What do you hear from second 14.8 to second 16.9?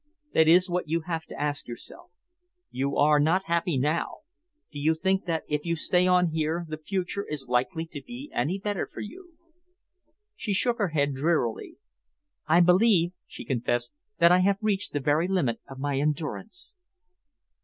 the very limit of my endurance."